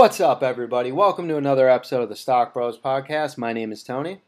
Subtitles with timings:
[0.00, 0.92] What's up, everybody?
[0.92, 3.36] Welcome to another episode of the Stock Bros podcast.
[3.36, 4.22] My name is Tony.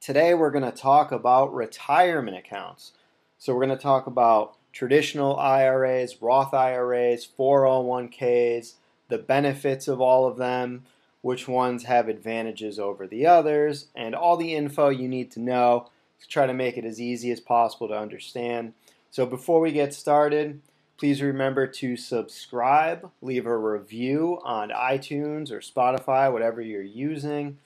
[0.00, 2.92] Today, we're going to talk about retirement accounts.
[3.36, 8.76] So, we're going to talk about traditional IRAs, Roth IRAs, 401ks,
[9.08, 10.84] the benefits of all of them,
[11.20, 15.90] which ones have advantages over the others, and all the info you need to know
[16.18, 18.72] to try to make it as easy as possible to understand.
[19.10, 20.62] So, before we get started,
[20.98, 27.56] Please remember to subscribe, leave a review on iTunes or Spotify, whatever you're using,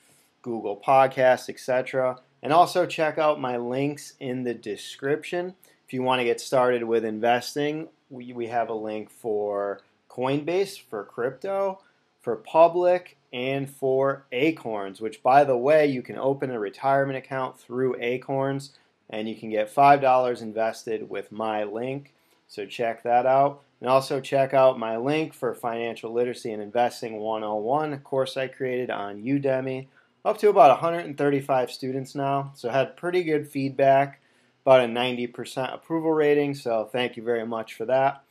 [0.43, 2.19] Google Podcasts, etc.
[2.43, 5.55] And also check out my links in the description.
[5.87, 10.79] If you want to get started with investing, we, we have a link for Coinbase
[10.79, 11.81] for crypto,
[12.21, 17.59] for public, and for Acorns, which, by the way, you can open a retirement account
[17.59, 18.73] through Acorns
[19.09, 22.13] and you can get $5 invested with my link.
[22.47, 23.61] So check that out.
[23.81, 28.47] And also check out my link for Financial Literacy and Investing 101, a course I
[28.47, 29.87] created on Udemy.
[30.23, 34.21] Up to about 135 students now, so had pretty good feedback,
[34.65, 38.23] about a 90% approval rating, so thank you very much for that.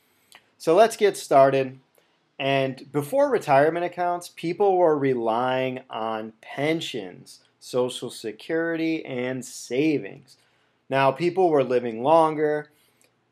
[0.57, 1.77] So let's get started.
[2.39, 10.37] And before retirement accounts, people were relying on pensions, Social Security, and savings.
[10.89, 12.71] Now, people were living longer,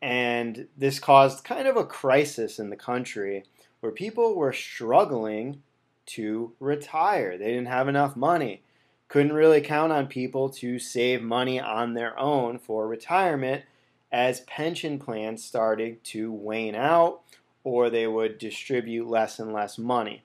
[0.02, 3.46] and this caused kind of a crisis in the country
[3.82, 5.62] where people were struggling
[6.08, 7.38] to retire.
[7.38, 8.64] They didn't have enough money.
[9.08, 13.64] Couldn't really count on people to save money on their own for retirement
[14.12, 17.22] as pension plans started to wane out
[17.64, 20.24] or they would distribute less and less money.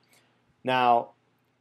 [0.63, 1.09] Now,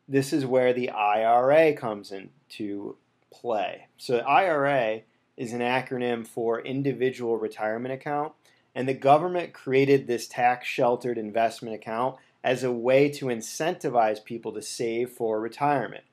[0.08, 2.96] this is where the IRA comes into
[3.32, 3.88] play.
[3.98, 5.02] So, the IRA
[5.36, 8.32] is an acronym for Individual Retirement Account,
[8.74, 14.52] and the government created this tax sheltered investment account as a way to incentivize people
[14.52, 16.04] to save for retirement.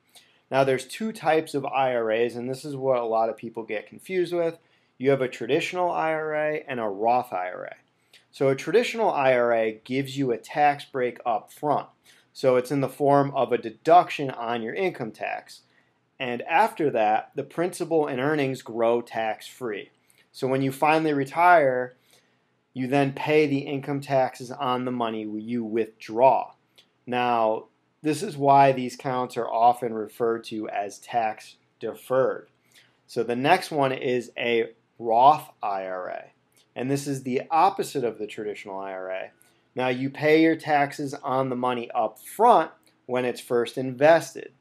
[0.50, 3.88] Now, there's two types of IRAs, and this is what a lot of people get
[3.88, 4.58] confused with.
[4.98, 7.76] You have a traditional IRA and a Roth IRA.
[8.32, 11.88] So, a traditional IRA gives you a tax break up front.
[12.34, 15.62] So, it's in the form of a deduction on your income tax.
[16.20, 19.90] And after that, the principal and earnings grow tax free.
[20.32, 21.96] So when you finally retire,
[22.74, 26.54] you then pay the income taxes on the money you withdraw.
[27.06, 27.66] Now,
[28.02, 32.48] this is why these counts are often referred to as tax deferred.
[33.08, 36.26] So the next one is a Roth IRA.
[36.76, 39.30] And this is the opposite of the traditional IRA.
[39.76, 42.72] Now, you pay your taxes on the money up front
[43.06, 44.52] when it's first invested.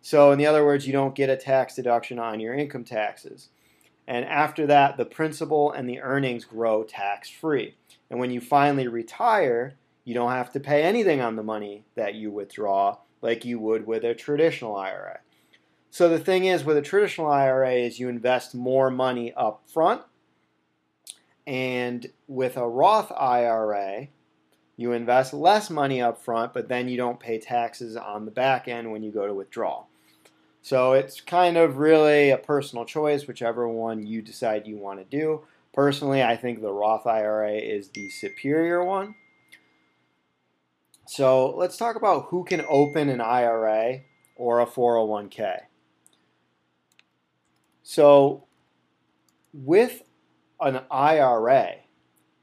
[0.00, 3.48] So, in the other words, you don't get a tax deduction on your income taxes.
[4.06, 7.74] And after that, the principal and the earnings grow tax free.
[8.10, 12.14] And when you finally retire, you don't have to pay anything on the money that
[12.14, 15.20] you withdraw like you would with a traditional IRA.
[15.90, 20.02] So the thing is with a traditional IRA is you invest more money up front
[21.46, 24.08] and with a Roth IRA,
[24.78, 28.68] you invest less money up front, but then you don't pay taxes on the back
[28.68, 29.82] end when you go to withdraw.
[30.62, 35.04] So it's kind of really a personal choice, whichever one you decide you want to
[35.04, 35.42] do.
[35.72, 39.16] Personally, I think the Roth IRA is the superior one.
[41.06, 44.02] So let's talk about who can open an IRA
[44.36, 45.62] or a 401k.
[47.82, 48.44] So
[49.52, 50.02] with
[50.60, 51.76] an IRA,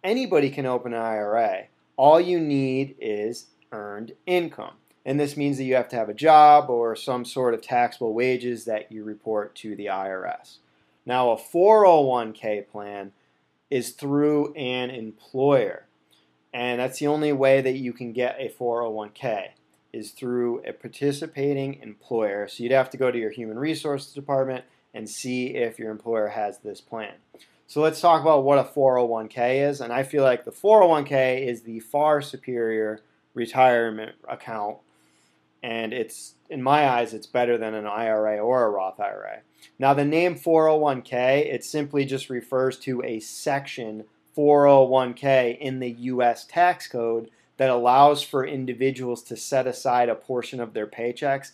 [0.04, 1.68] anybody can open an IRA
[1.98, 4.74] all you need is earned income.
[5.06, 8.14] And this means that you have to have a job or some sort of taxable
[8.14, 10.58] wages that you report to the IRS.
[11.06, 13.12] Now, a 401k plan
[13.70, 15.86] is through an employer.
[16.54, 19.50] And that's the only way that you can get a 401k
[19.94, 22.48] is through a participating employer.
[22.48, 26.30] So you'd have to go to your human resources department and see if your employer
[26.30, 27.14] has this plan.
[27.68, 29.82] So let's talk about what a 401k is.
[29.82, 33.02] And I feel like the 401k is the far superior
[33.34, 34.78] retirement account.
[35.64, 39.40] And it's, in my eyes, it's better than an IRA or a Roth IRA.
[39.80, 44.06] Now, the name 401k, it simply just refers to a section
[44.38, 46.46] 401k in the U.S.
[46.46, 51.52] tax code that allows for individuals to set aside a portion of their paychecks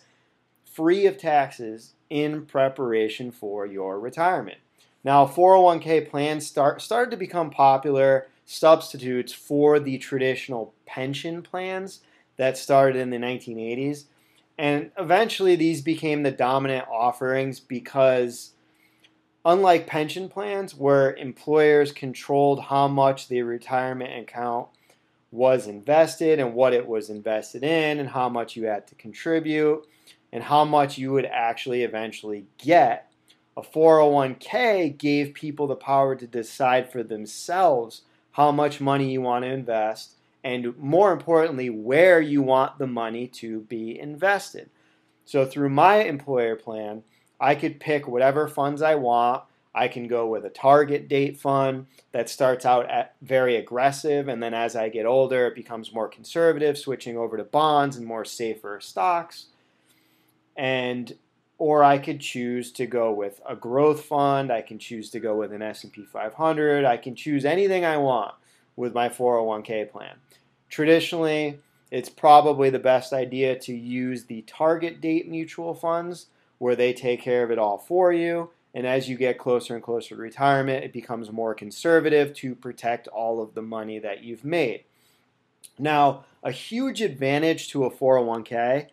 [0.72, 4.58] free of taxes in preparation for your retirement.
[5.04, 12.00] Now, 401k plans start, started to become popular substitutes for the traditional pension plans
[12.36, 14.04] that started in the 1980s.
[14.58, 18.52] And eventually, these became the dominant offerings because,
[19.44, 24.68] unlike pension plans, where employers controlled how much the retirement account
[25.32, 29.84] was invested and what it was invested in and how much you had to contribute
[30.30, 33.11] and how much you would actually eventually get.
[33.56, 38.02] A 401k gave people the power to decide for themselves
[38.32, 40.14] how much money you want to invest
[40.44, 44.70] and more importantly, where you want the money to be invested.
[45.24, 47.04] So through my employer plan,
[47.40, 49.44] I could pick whatever funds I want.
[49.74, 54.42] I can go with a target date fund that starts out at very aggressive, and
[54.42, 58.24] then as I get older, it becomes more conservative, switching over to bonds and more
[58.24, 59.46] safer stocks.
[60.56, 61.16] And
[61.62, 64.50] or I could choose to go with a growth fund.
[64.50, 66.84] I can choose to go with an S&P 500.
[66.84, 68.34] I can choose anything I want
[68.74, 70.16] with my 401k plan.
[70.68, 71.60] Traditionally,
[71.92, 76.26] it's probably the best idea to use the target date mutual funds
[76.58, 78.50] where they take care of it all for you.
[78.74, 83.06] And as you get closer and closer to retirement, it becomes more conservative to protect
[83.06, 84.82] all of the money that you've made.
[85.78, 88.88] Now, a huge advantage to a 401k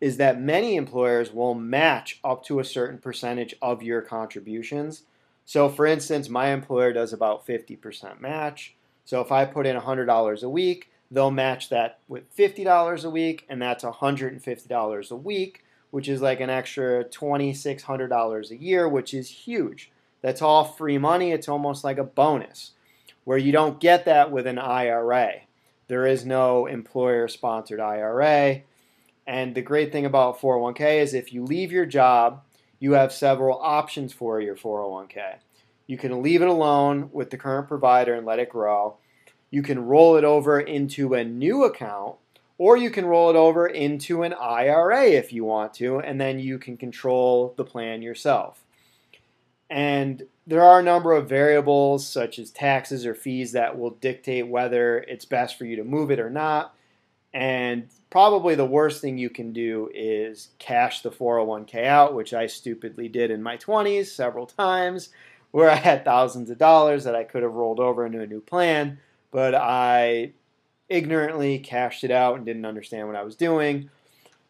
[0.00, 5.02] is that many employers will match up to a certain percentage of your contributions.
[5.44, 8.74] So, for instance, my employer does about 50% match.
[9.04, 13.44] So, if I put in $100 a week, they'll match that with $50 a week,
[13.48, 19.28] and that's $150 a week, which is like an extra $2,600 a year, which is
[19.28, 19.90] huge.
[20.22, 21.32] That's all free money.
[21.32, 22.72] It's almost like a bonus,
[23.24, 25.42] where you don't get that with an IRA.
[25.88, 28.62] There is no employer sponsored IRA.
[29.30, 32.42] And the great thing about 401k is if you leave your job,
[32.80, 35.36] you have several options for your 401k.
[35.86, 38.96] You can leave it alone with the current provider and let it grow
[39.50, 42.16] you can roll it over into a new account
[42.56, 46.38] or you can roll it over into an IRA if you want to, and then
[46.38, 48.62] you can control the plan yourself.
[49.70, 54.46] And there are a number of variables, such as taxes or fees, that will dictate
[54.46, 56.74] whether it's best for you to move it or not.
[57.32, 62.46] And probably the worst thing you can do is cash the 401k out, which I
[62.46, 65.10] stupidly did in my 20s several times,
[65.50, 68.40] where I had thousands of dollars that I could have rolled over into a new
[68.40, 68.98] plan
[69.30, 70.32] but I
[70.88, 73.90] ignorantly cashed it out and didn't understand what I was doing.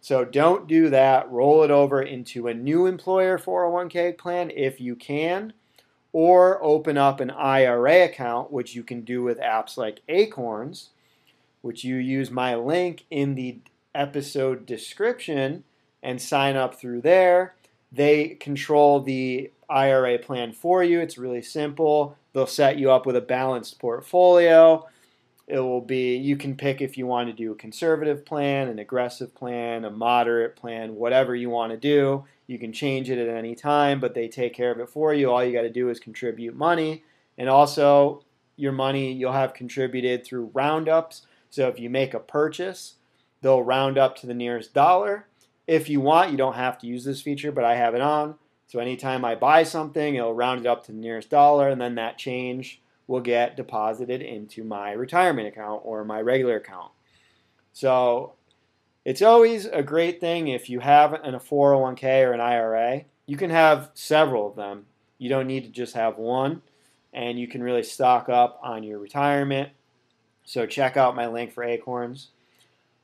[0.00, 1.30] So don't do that.
[1.30, 5.52] Roll it over into a new employer 401k plan if you can,
[6.12, 10.90] or open up an IRA account, which you can do with apps like Acorns,
[11.62, 13.58] which you use my link in the
[13.94, 15.64] episode description
[16.02, 17.54] and sign up through there.
[17.92, 21.00] They control the IRA plan for you.
[21.00, 22.16] It's really simple.
[22.32, 24.86] They'll set you up with a balanced portfolio.
[25.46, 28.78] It will be, you can pick if you want to do a conservative plan, an
[28.78, 32.24] aggressive plan, a moderate plan, whatever you want to do.
[32.46, 35.30] You can change it at any time, but they take care of it for you.
[35.30, 37.02] All you got to do is contribute money.
[37.36, 38.22] And also,
[38.56, 41.26] your money you'll have contributed through roundups.
[41.50, 42.94] So if you make a purchase,
[43.42, 45.26] they'll round up to the nearest dollar.
[45.66, 48.36] If you want, you don't have to use this feature, but I have it on.
[48.66, 51.96] So anytime I buy something, it'll round it up to the nearest dollar, and then
[51.96, 56.92] that change will get deposited into my retirement account or my regular account.
[57.72, 58.34] So
[59.04, 63.02] it's always a great thing if you have a 401k or an IRA.
[63.26, 64.86] You can have several of them.
[65.18, 66.62] You don't need to just have one,
[67.12, 69.70] and you can really stock up on your retirement.
[70.50, 72.30] So check out my link for Acorns.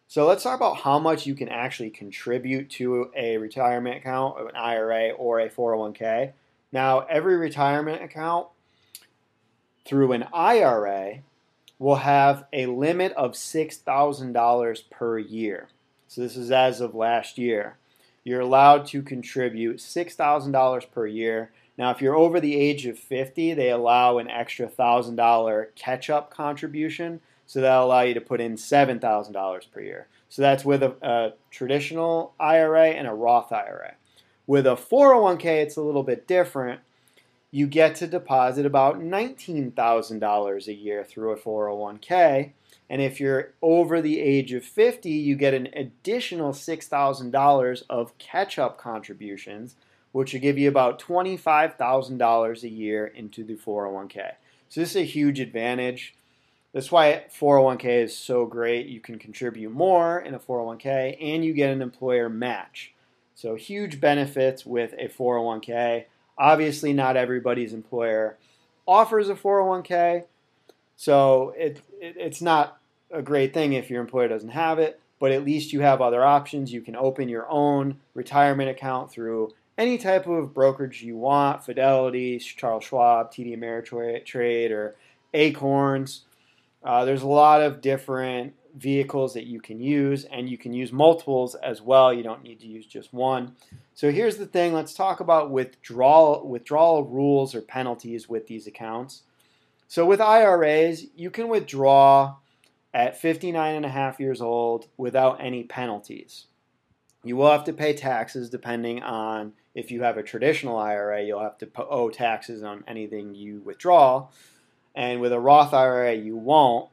[0.09, 4.57] So let's talk about how much you can actually contribute to a retirement account, an
[4.57, 6.33] IRA, or a 401k.
[6.73, 8.49] Now, every retirement account
[9.85, 11.21] through an IRA
[11.79, 15.69] will have a limit of $6,000 per year.
[16.09, 17.77] So this is as of last year.
[18.25, 21.53] You're allowed to contribute $6,000 per year.
[21.79, 26.29] Now, if you're over the age of 50, they allow an extra $1,000 catch up
[26.33, 27.21] contribution.
[27.47, 30.09] So that'll allow you to put in $7,000 per year.
[30.29, 33.95] So that's with a, a, traditional IRA and a Roth IRA.
[34.47, 36.81] With a 401k, it's a little bit different.
[37.51, 42.53] You get to deposit about $19,000 a year through a 401k.
[42.91, 48.59] And if you're over the age of 50, you get an additional $6,000 of catch
[48.59, 49.77] up contributions,
[50.13, 54.33] which will give you about $25,000 a year into the 401k.
[54.69, 56.16] So this is a huge advantage.
[56.77, 58.85] That's why 401k is so great.
[58.85, 62.93] You can contribute more in a 401k and you get an employer match.
[63.35, 66.05] So, huge benefits with a 401k.
[66.37, 68.37] Obviously, not everybody's employer
[68.87, 70.25] offers a 401k,
[70.97, 72.79] so it, it, it's not
[73.11, 76.23] a great thing if your employer doesn't have it, but at least you have other
[76.23, 76.75] options.
[76.75, 82.39] You can open your own retirement account through any type of brokerage you want Fidelity,
[82.39, 84.95] Charles Schwab, TD Ameritrade, or
[85.33, 86.27] Acorns
[86.83, 90.93] Uh, there's a lot of different vehicles that you can use, and you can use
[90.93, 92.13] multiples as well.
[92.13, 93.57] You don't need to use just one.
[93.95, 94.73] So here's the thing.
[94.73, 99.23] Let's talk about withdrawal withdrawal rules or penalties with these accounts.
[99.89, 102.37] So with IRAs, you can withdraw
[102.93, 106.47] at 59 and a half years old without any penalties.
[107.25, 111.43] You will have to pay taxes depending on if you have a traditional IRA, you'll
[111.43, 114.29] have to owe taxes on anything you withdraw.
[114.97, 116.89] And with a Roth IRA, you won't.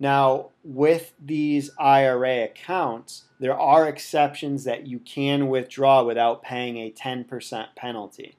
[0.00, 6.90] Now, with these IRA accounts, there are exceptions that you can withdraw without paying a
[6.90, 8.36] 10% penalty.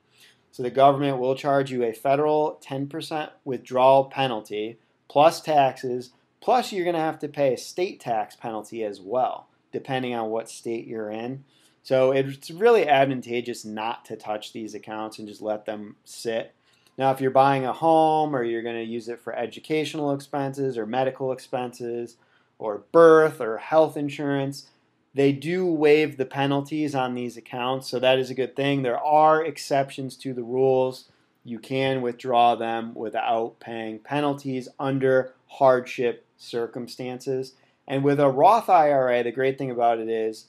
[0.52, 4.78] So the government will charge you a federal 10% withdrawal penalty
[5.08, 9.48] plus taxes, plus you're going to have to pay a state tax penalty as well,
[9.72, 11.44] depending on what state you're in.
[11.84, 16.54] So it's really advantageous not to touch these accounts and just let them sit.
[17.00, 20.78] Now, if you're buying a home or you're going to use it for educational expenses
[20.78, 22.18] or medical expenses
[22.58, 24.66] or birth or health insurance,
[25.14, 28.84] they do waive the penalties on these accounts, so that is a good thing.
[28.84, 31.06] There are exceptions to the rules.
[31.46, 37.54] You can withdraw them without paying penalties under hardship circumstances.
[37.88, 40.48] And with a Roth IRA, the great thing about it is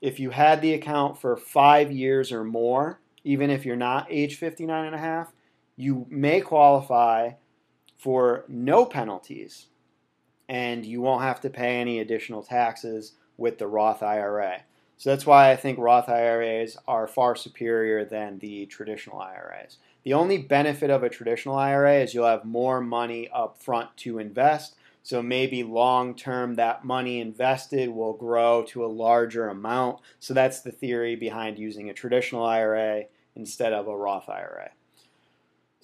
[0.00, 4.34] if you had the account for five years or more, even if you're not age
[4.34, 5.32] 59 and a half,
[5.76, 7.30] you may qualify
[7.98, 9.66] for no penalties
[10.48, 14.62] and you won't have to pay any additional taxes with the Roth IRA.
[14.98, 19.78] So that's why I think Roth IRAs are far superior than the traditional IRAs.
[20.04, 24.18] The only benefit of a traditional IRA is you'll have more money up front to
[24.18, 24.76] invest.
[25.02, 30.00] So maybe long term, that money invested will grow to a larger amount.
[30.20, 34.70] So that's the theory behind using a traditional IRA instead of a Roth IRA.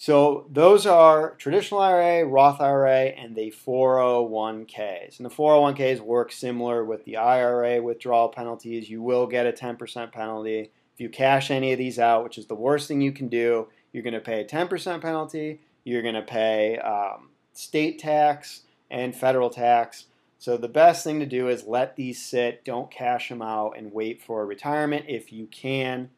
[0.00, 5.18] So those are traditional IRA, Roth IRA, and the 401ks.
[5.18, 8.88] And the 401ks work similar with the IRA withdrawal penalties.
[8.88, 10.70] You will get a 10% penalty.
[10.94, 13.66] If you cash any of these out, which is the worst thing you can do,
[13.92, 15.58] you're going to pay a 10% penalty.
[15.82, 18.62] You're going to pay um, state tax
[18.92, 20.04] and federal tax.
[20.38, 23.92] So the best thing to do is let these sit, don't cash them out, and
[23.92, 26.10] wait for retirement if you can.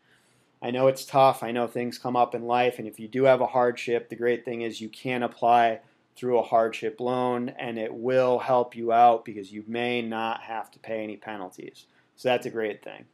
[0.62, 1.42] I know it's tough.
[1.42, 4.16] I know things come up in life, and if you do have a hardship, the
[4.16, 5.80] great thing is you can apply
[6.16, 10.70] through a hardship loan, and it will help you out because you may not have
[10.72, 11.86] to pay any penalties.
[12.16, 13.06] So that's a great thing.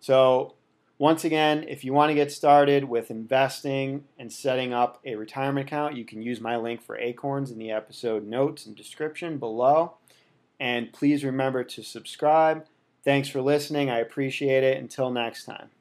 [0.00, 0.54] So
[0.98, 5.66] once again, if you want to get started with investing and setting up a retirement
[5.66, 9.94] account, you can use my link for Acorns in the episode notes and description below.
[10.58, 12.66] And please remember to subscribe.
[13.04, 13.88] Thanks for listening.
[13.88, 14.76] I appreciate it.
[14.76, 15.77] Until next time.